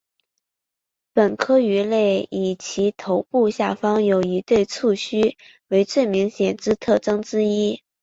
[1.13, 7.83] 本科鱼类以其头部下方有一对触须为最明显之特征之一。